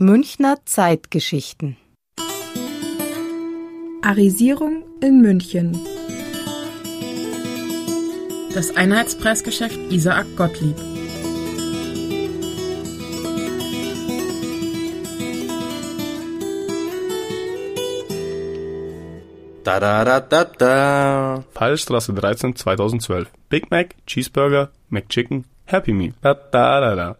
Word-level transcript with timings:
Münchner 0.00 0.58
Zeitgeschichten. 0.64 1.76
Arisierung 4.00 4.84
in 5.00 5.20
München. 5.20 5.76
Das 8.54 8.76
Einheitspreisgeschäft 8.76 9.76
Isaak 9.90 10.26
Gottlieb. 10.36 10.76
Da 19.64 19.80
da 19.80 20.04
da 20.04 20.20
da 20.20 20.44
da. 20.44 21.44
Pfeilstraße 21.54 22.14
13 22.14 22.54
2012. 22.54 23.32
Big 23.48 23.72
Mac, 23.72 23.96
Cheeseburger, 24.06 24.70
McChicken, 24.90 25.44
Happy 25.64 25.92
Meal. 25.92 26.14
Da 26.22 26.34
da 26.34 26.80
da 26.80 26.94
da. 26.94 27.16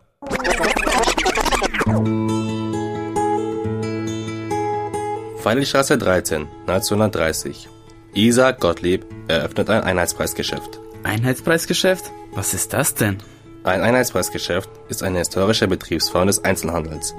Feilstraße 5.49 5.97
13, 5.97 6.47
1930. 6.67 7.71
Isaac 8.13 8.61
Gottlieb 8.61 9.07
eröffnet 9.29 9.71
ein 9.71 9.81
Einheitspreisgeschäft. 9.81 10.79
Einheitspreisgeschäft? 11.05 12.13
Was 12.35 12.53
ist 12.53 12.75
das 12.75 12.95
denn? 12.95 13.17
Ein 13.65 13.81
Einheitspreisgeschäft 13.81 14.69
ist 14.91 15.03
eine 15.03 15.21
historische 15.21 15.67
Betriebsform 15.67 16.27
des 16.27 16.45
Einzelhandels 16.45 17.15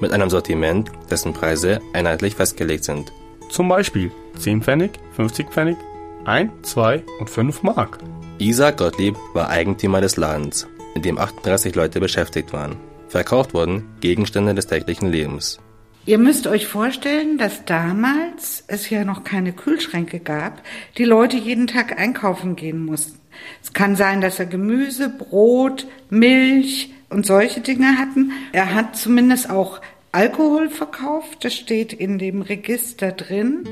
mit 0.00 0.12
einem 0.12 0.30
Sortiment, 0.30 0.90
dessen 1.10 1.34
Preise 1.34 1.82
einheitlich 1.92 2.36
festgelegt 2.36 2.84
sind. 2.84 3.12
Zum 3.50 3.68
Beispiel 3.68 4.10
10 4.38 4.62
Pfennig, 4.62 4.92
50 5.16 5.50
Pfennig, 5.50 5.76
1, 6.24 6.50
2 6.62 7.04
und 7.20 7.28
5 7.28 7.62
Mark. 7.64 7.98
Isaac 8.38 8.78
Gottlieb 8.78 9.14
war 9.34 9.50
Eigentümer 9.50 10.00
des 10.00 10.16
Ladens, 10.16 10.66
in 10.94 11.02
dem 11.02 11.18
38 11.18 11.74
Leute 11.74 12.00
beschäftigt 12.00 12.54
waren. 12.54 12.76
Verkauft 13.08 13.52
wurden 13.52 13.84
Gegenstände 14.00 14.54
des 14.54 14.68
täglichen 14.68 15.10
Lebens. 15.10 15.58
Ihr 16.06 16.18
müsst 16.18 16.46
euch 16.46 16.66
vorstellen, 16.66 17.38
dass 17.38 17.64
damals 17.64 18.62
es 18.66 18.90
ja 18.90 19.04
noch 19.04 19.24
keine 19.24 19.52
Kühlschränke 19.54 20.20
gab, 20.20 20.62
die 20.98 21.04
Leute 21.04 21.38
jeden 21.38 21.66
Tag 21.66 21.98
einkaufen 21.98 22.56
gehen 22.56 22.84
mussten. 22.84 23.18
Es 23.62 23.72
kann 23.72 23.96
sein, 23.96 24.20
dass 24.20 24.38
er 24.38 24.44
Gemüse, 24.44 25.08
Brot, 25.08 25.86
Milch 26.10 26.92
und 27.08 27.24
solche 27.24 27.60
Dinge 27.62 27.98
hatten. 27.98 28.32
Er 28.52 28.74
hat 28.74 28.96
zumindest 28.96 29.48
auch 29.48 29.80
Alkohol 30.12 30.68
verkauft, 30.68 31.42
das 31.42 31.54
steht 31.54 31.94
in 31.94 32.18
dem 32.18 32.42
Register 32.42 33.12
drin. 33.12 33.66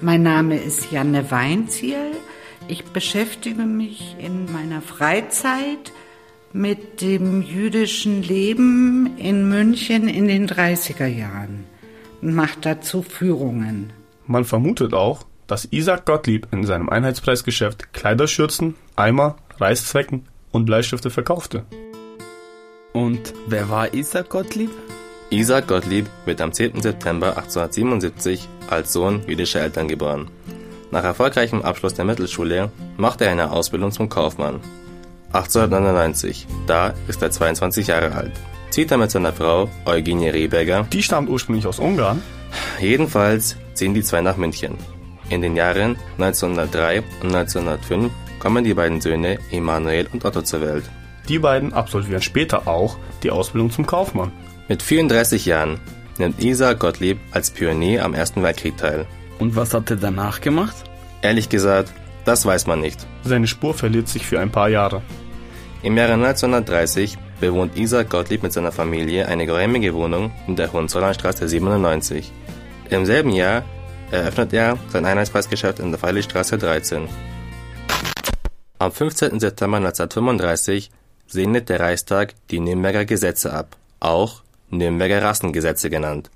Mein 0.00 0.22
Name 0.22 0.56
ist 0.56 0.92
Janne 0.92 1.32
Weinziel. 1.32 2.12
Ich 2.68 2.84
beschäftige 2.84 3.62
mich 3.62 4.16
in 4.20 4.50
meiner 4.52 4.80
Freizeit 4.80 5.92
mit 6.54 7.00
dem 7.00 7.42
jüdischen 7.42 8.22
Leben 8.22 9.16
in 9.18 9.48
München 9.48 10.06
in 10.06 10.28
den 10.28 10.48
30er 10.48 11.06
Jahren 11.06 11.64
und 12.22 12.32
mache 12.32 12.60
dazu 12.60 13.02
Führungen. 13.02 13.92
Man 14.28 14.44
vermutet 14.44 14.94
auch, 14.94 15.26
dass 15.48 15.66
Isaac 15.72 16.06
Gottlieb 16.06 16.46
in 16.52 16.64
seinem 16.64 16.88
Einheitspreisgeschäft 16.88 17.92
Kleiderschürzen, 17.92 18.76
Eimer, 18.94 19.34
Reißzwecken 19.58 20.28
und 20.52 20.64
Bleistifte 20.64 21.10
verkaufte. 21.10 21.64
Und 22.92 23.34
wer 23.48 23.68
war 23.68 23.92
Isaac 23.92 24.28
Gottlieb? 24.28 24.70
Isaac 25.30 25.66
Gottlieb 25.66 26.06
wird 26.24 26.40
am 26.40 26.52
10. 26.52 26.80
September 26.80 27.36
1877 27.36 28.48
als 28.70 28.92
Sohn 28.92 29.22
jüdischer 29.26 29.60
Eltern 29.60 29.88
geboren. 29.88 30.30
Nach 30.92 31.02
erfolgreichem 31.02 31.62
Abschluss 31.62 31.94
der 31.94 32.04
Mittelschule 32.04 32.70
machte 32.96 33.24
er 33.24 33.32
eine 33.32 33.50
Ausbildung 33.50 33.90
zum 33.90 34.08
Kaufmann. 34.08 34.60
1899, 35.34 36.46
da 36.66 36.94
ist 37.08 37.20
er 37.20 37.30
22 37.30 37.88
Jahre 37.88 38.12
alt, 38.12 38.32
zieht 38.70 38.90
er 38.90 38.98
mit 38.98 39.10
seiner 39.10 39.32
Frau 39.32 39.68
Eugenie 39.84 40.28
Rehberger. 40.28 40.86
Die 40.92 41.02
stammt 41.02 41.28
ursprünglich 41.28 41.66
aus 41.66 41.80
Ungarn. 41.80 42.22
Jedenfalls 42.80 43.56
ziehen 43.74 43.94
die 43.94 44.02
zwei 44.02 44.20
nach 44.20 44.36
München. 44.36 44.76
In 45.30 45.42
den 45.42 45.56
Jahren 45.56 45.96
1903 46.18 47.02
und 47.22 47.34
1905 47.34 48.12
kommen 48.38 48.62
die 48.62 48.74
beiden 48.74 49.00
Söhne 49.00 49.38
Emanuel 49.50 50.06
und 50.12 50.24
Otto 50.24 50.42
zur 50.42 50.60
Welt. 50.60 50.84
Die 51.28 51.38
beiden 51.38 51.72
absolvieren 51.72 52.22
später 52.22 52.68
auch 52.68 52.96
die 53.22 53.30
Ausbildung 53.30 53.70
zum 53.70 53.86
Kaufmann. 53.86 54.30
Mit 54.68 54.82
34 54.82 55.46
Jahren 55.46 55.80
nimmt 56.18 56.42
Isaac 56.42 56.78
Gottlieb 56.78 57.18
als 57.32 57.50
Pionier 57.50 58.04
am 58.04 58.14
Ersten 58.14 58.42
Weltkrieg 58.42 58.76
teil. 58.76 59.06
Und 59.38 59.56
was 59.56 59.74
hat 59.74 59.90
er 59.90 59.96
danach 59.96 60.40
gemacht? 60.40 60.76
Ehrlich 61.22 61.48
gesagt, 61.48 61.92
das 62.24 62.46
weiß 62.46 62.66
man 62.66 62.80
nicht. 62.80 63.06
Seine 63.24 63.46
Spur 63.46 63.74
verliert 63.74 64.08
sich 64.08 64.26
für 64.26 64.40
ein 64.40 64.50
paar 64.50 64.68
Jahre. 64.68 65.02
Im 65.84 65.98
Jahre 65.98 66.14
1930 66.14 67.18
bewohnt 67.40 67.76
Isaac 67.76 68.08
Gottlieb 68.08 68.42
mit 68.42 68.54
seiner 68.54 68.72
Familie 68.72 69.28
eine 69.28 69.44
geräumige 69.44 69.92
Wohnung 69.92 70.32
in 70.46 70.56
der 70.56 70.72
Hohenzollernstraße 70.72 71.46
97. 71.46 72.32
Im 72.88 73.04
selben 73.04 73.28
Jahr 73.28 73.66
eröffnet 74.10 74.54
er 74.54 74.78
sein 74.88 75.04
Einheitspreisgeschäft 75.04 75.80
in 75.80 75.90
der 75.90 75.98
Feilistraße 75.98 76.56
13. 76.56 77.06
Am 78.78 78.92
15. 78.92 79.38
September 79.38 79.76
1935 79.76 80.90
segnet 81.26 81.68
der 81.68 81.80
Reichstag 81.80 82.32
die 82.50 82.60
Nürnberger 82.60 83.04
Gesetze 83.04 83.52
ab, 83.52 83.76
auch 84.00 84.42
Nürnberger 84.70 85.22
Rassengesetze 85.22 85.90
genannt. 85.90 86.30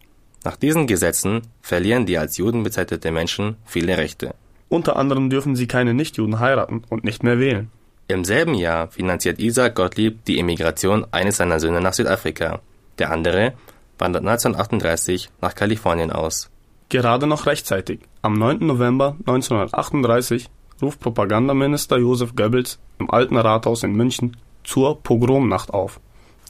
Nach 0.44 0.56
diesen 0.56 0.86
Gesetzen 0.86 1.40
verlieren 1.62 2.04
die 2.04 2.18
als 2.18 2.36
Juden 2.36 2.64
bezeichnete 2.64 3.10
Menschen 3.12 3.56
viele 3.64 3.96
Rechte. 3.96 4.34
Unter 4.68 4.96
anderem 4.96 5.30
dürfen 5.30 5.56
sie 5.56 5.66
keine 5.66 5.94
Nichtjuden 5.94 6.38
heiraten 6.38 6.82
und 6.90 7.04
nicht 7.04 7.22
mehr 7.22 7.38
wählen. 7.38 7.70
Im 8.10 8.24
selben 8.24 8.54
Jahr 8.54 8.88
finanziert 8.88 9.38
Isaac 9.38 9.74
Gottlieb 9.74 10.24
die 10.24 10.38
Emigration 10.38 11.06
eines 11.10 11.36
seiner 11.36 11.60
Söhne 11.60 11.82
nach 11.82 11.92
Südafrika. 11.92 12.60
Der 12.98 13.10
andere 13.10 13.52
wandert 13.98 14.22
1938 14.22 15.28
nach 15.42 15.54
Kalifornien 15.54 16.10
aus. 16.10 16.48
Gerade 16.88 17.26
noch 17.26 17.44
rechtzeitig. 17.44 18.00
Am 18.22 18.32
9. 18.32 18.66
November 18.66 19.14
1938 19.26 20.48
ruft 20.80 21.00
Propagandaminister 21.00 21.98
Josef 21.98 22.34
Goebbels 22.34 22.78
im 22.98 23.10
Alten 23.10 23.36
Rathaus 23.36 23.82
in 23.82 23.92
München 23.92 24.38
zur 24.64 25.02
Pogromnacht 25.02 25.74
auf. 25.74 26.00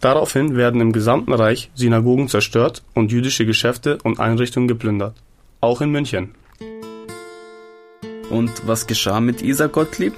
Daraufhin 0.00 0.54
werden 0.54 0.80
im 0.80 0.92
gesamten 0.92 1.32
Reich 1.32 1.72
Synagogen 1.74 2.28
zerstört 2.28 2.84
und 2.94 3.10
jüdische 3.10 3.46
Geschäfte 3.46 3.98
und 4.04 4.20
Einrichtungen 4.20 4.68
geplündert. 4.68 5.16
Auch 5.60 5.80
in 5.80 5.90
München. 5.90 6.36
Und 8.30 8.64
was 8.64 8.86
geschah 8.86 9.18
mit 9.18 9.42
Isaac 9.42 9.72
Gottlieb? 9.72 10.14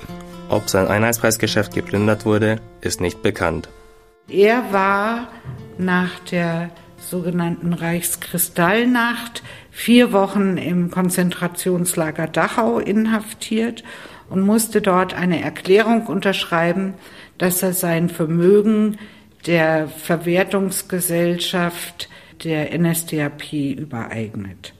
Ob 0.50 0.68
sein 0.68 0.88
Einheitspreisgeschäft 0.88 1.72
geplündert 1.72 2.26
wurde, 2.26 2.56
ist 2.80 3.00
nicht 3.00 3.22
bekannt. 3.22 3.68
Er 4.28 4.72
war 4.72 5.28
nach 5.78 6.18
der 6.30 6.70
sogenannten 6.98 7.72
Reichskristallnacht 7.72 9.44
vier 9.70 10.12
Wochen 10.12 10.56
im 10.56 10.90
Konzentrationslager 10.90 12.26
Dachau 12.26 12.80
inhaftiert 12.80 13.84
und 14.28 14.40
musste 14.40 14.82
dort 14.82 15.14
eine 15.14 15.40
Erklärung 15.40 16.06
unterschreiben, 16.06 16.94
dass 17.38 17.62
er 17.62 17.72
sein 17.72 18.08
Vermögen 18.08 18.98
der 19.46 19.86
Verwertungsgesellschaft 19.86 22.08
der 22.42 22.76
NSDAP 22.76 23.52
übereignet 23.52 24.74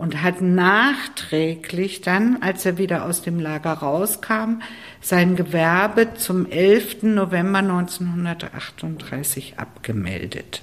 und 0.00 0.22
hat 0.22 0.40
nachträglich 0.40 2.00
dann, 2.00 2.38
als 2.40 2.64
er 2.64 2.78
wieder 2.78 3.04
aus 3.04 3.20
dem 3.20 3.38
Lager 3.38 3.74
rauskam, 3.74 4.62
sein 5.02 5.36
Gewerbe 5.36 6.14
zum 6.14 6.50
11. 6.50 7.02
November 7.02 7.58
1938 7.58 9.58
abgemeldet. 9.58 10.62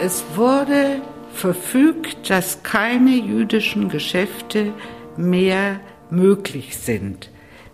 Es 0.00 0.24
wurde 0.36 1.02
verfügt, 1.34 2.30
dass 2.30 2.62
keine 2.62 3.16
jüdischen 3.16 3.88
Geschäfte 3.88 4.72
mehr 5.16 5.80
möglich 6.10 6.78
sind. 6.78 7.28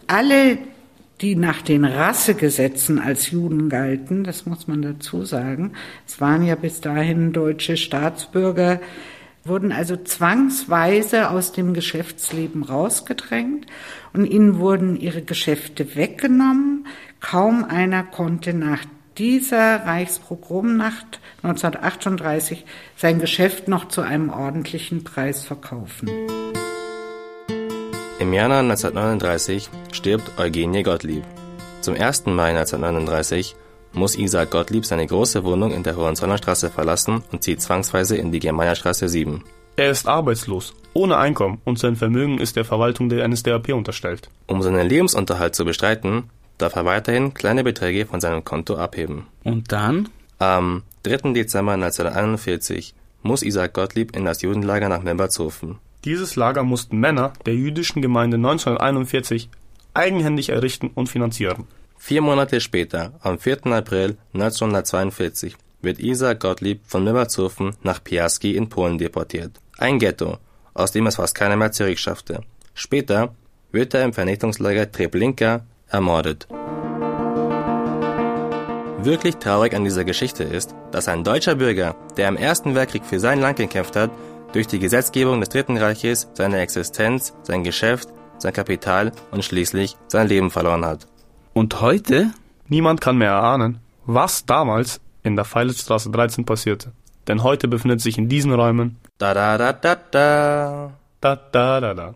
Alle 0.06 0.56
die 1.20 1.34
nach 1.34 1.62
den 1.62 1.84
Rassegesetzen 1.84 2.98
als 2.98 3.30
Juden 3.30 3.68
galten, 3.68 4.24
das 4.24 4.46
muss 4.46 4.68
man 4.68 4.82
dazu 4.82 5.24
sagen. 5.24 5.72
Es 6.06 6.20
waren 6.20 6.44
ja 6.44 6.54
bis 6.54 6.80
dahin 6.80 7.32
deutsche 7.32 7.76
Staatsbürger, 7.76 8.80
wurden 9.44 9.72
also 9.72 9.96
zwangsweise 9.96 11.30
aus 11.30 11.52
dem 11.52 11.74
Geschäftsleben 11.74 12.62
rausgedrängt 12.62 13.66
und 14.12 14.26
ihnen 14.26 14.58
wurden 14.58 14.96
ihre 14.96 15.22
Geschäfte 15.22 15.96
weggenommen. 15.96 16.86
Kaum 17.20 17.64
einer 17.64 18.04
konnte 18.04 18.54
nach 18.54 18.84
dieser 19.16 19.84
Reichspogromnacht 19.84 21.20
1938 21.42 22.64
sein 22.96 23.18
Geschäft 23.18 23.66
noch 23.66 23.88
zu 23.88 24.02
einem 24.02 24.30
ordentlichen 24.30 25.02
Preis 25.02 25.42
verkaufen. 25.42 26.08
Im 28.20 28.32
Januar 28.32 28.60
1939 28.60 29.70
stirbt 29.92 30.40
Eugenie 30.40 30.82
Gottlieb. 30.82 31.22
Zum 31.82 31.94
1. 31.94 32.26
Mai 32.26 32.48
1939 32.50 33.54
muss 33.92 34.16
Isaac 34.16 34.50
Gottlieb 34.50 34.84
seine 34.84 35.06
große 35.06 35.44
Wohnung 35.44 35.70
in 35.70 35.84
der 35.84 35.96
Hohenzollernstraße 35.96 36.68
verlassen 36.68 37.22
und 37.30 37.44
zieht 37.44 37.62
zwangsweise 37.62 38.16
in 38.16 38.32
die 38.32 38.40
Germanierstraße 38.40 39.08
7. 39.08 39.44
Er 39.76 39.92
ist 39.92 40.08
arbeitslos, 40.08 40.74
ohne 40.94 41.16
Einkommen 41.16 41.60
und 41.64 41.78
sein 41.78 41.94
Vermögen 41.94 42.38
ist 42.38 42.56
der 42.56 42.64
Verwaltung 42.64 43.08
der 43.08 43.26
NSDAP 43.28 43.68
unterstellt. 43.68 44.28
Um 44.48 44.62
seinen 44.62 44.88
Lebensunterhalt 44.88 45.54
zu 45.54 45.64
bestreiten, 45.64 46.24
darf 46.58 46.74
er 46.74 46.84
weiterhin 46.84 47.34
kleine 47.34 47.62
Beträge 47.62 48.04
von 48.04 48.20
seinem 48.20 48.44
Konto 48.44 48.74
abheben. 48.74 49.28
Und 49.44 49.70
dann? 49.70 50.08
Am 50.40 50.82
3. 51.04 51.34
Dezember 51.34 51.74
1941 51.74 52.94
muss 53.22 53.44
Isaac 53.44 53.74
Gottlieb 53.74 54.16
in 54.16 54.24
das 54.24 54.42
Judenlager 54.42 54.88
nach 54.88 55.04
Membertshofen. 55.04 55.78
Dieses 56.04 56.36
Lager 56.36 56.62
mussten 56.62 56.98
Männer 56.98 57.32
der 57.44 57.54
jüdischen 57.54 58.02
Gemeinde 58.02 58.36
1941 58.36 59.50
eigenhändig 59.94 60.50
errichten 60.50 60.90
und 60.94 61.08
finanzieren. 61.08 61.66
Vier 61.96 62.22
Monate 62.22 62.60
später, 62.60 63.14
am 63.20 63.38
4. 63.38 63.66
April 63.66 64.16
1942, 64.32 65.56
wird 65.82 65.98
Isaac 65.98 66.40
Gottlieb 66.40 66.80
von 66.86 67.02
Membertshofen 67.02 67.74
nach 67.82 68.02
Piaski 68.02 68.56
in 68.56 68.68
Polen 68.68 68.98
deportiert. 68.98 69.52
Ein 69.76 69.98
Ghetto, 69.98 70.38
aus 70.74 70.92
dem 70.92 71.06
es 71.08 71.16
fast 71.16 71.34
keiner 71.34 71.56
mehr 71.56 71.72
zurückschaffte. 71.72 72.42
Später 72.74 73.34
wird 73.72 73.94
er 73.94 74.04
im 74.04 74.12
Vernichtungslager 74.12 74.90
Treblinka 74.90 75.66
ermordet. 75.88 76.46
Wirklich 79.00 79.36
traurig 79.36 79.74
an 79.74 79.84
dieser 79.84 80.04
Geschichte 80.04 80.44
ist, 80.44 80.74
dass 80.92 81.08
ein 81.08 81.24
deutscher 81.24 81.56
Bürger, 81.56 81.96
der 82.16 82.28
im 82.28 82.36
Ersten 82.36 82.74
Weltkrieg 82.74 83.04
für 83.04 83.20
sein 83.20 83.40
Land 83.40 83.58
gekämpft 83.58 83.96
hat, 83.96 84.10
durch 84.52 84.66
die 84.66 84.78
Gesetzgebung 84.78 85.40
des 85.40 85.48
Dritten 85.48 85.76
Reiches 85.76 86.28
seine 86.34 86.60
Existenz, 86.60 87.34
sein 87.42 87.64
Geschäft, 87.64 88.08
sein 88.38 88.52
Kapital 88.52 89.12
und 89.30 89.44
schließlich 89.44 89.96
sein 90.08 90.28
Leben 90.28 90.50
verloren 90.50 90.84
hat. 90.84 91.06
Und 91.52 91.80
heute? 91.80 92.32
Niemand 92.68 93.00
kann 93.00 93.18
mehr 93.18 93.30
erahnen, 93.30 93.80
was 94.04 94.44
damals 94.46 95.00
in 95.22 95.36
der 95.36 95.44
Feilitzstraße 95.44 96.10
13 96.10 96.44
passierte. 96.44 96.92
Denn 97.26 97.42
heute 97.42 97.68
befindet 97.68 98.00
sich 98.00 98.16
in 98.16 98.28
diesen 98.28 98.52
Räumen 98.52 98.96
Da 99.18 99.34
da 99.34 99.58
da 99.58 99.72
da 99.72 99.96
da. 100.10 100.92
da 101.20 101.36
da 101.36 101.80
da 101.80 101.94
da 101.94 102.14